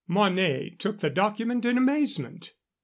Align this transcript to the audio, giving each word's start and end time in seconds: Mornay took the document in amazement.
Mornay 0.07 0.71
took 0.79 0.99
the 0.99 1.11
document 1.11 1.63
in 1.63 1.77
amazement. 1.77 2.53